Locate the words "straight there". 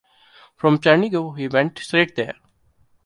1.77-2.33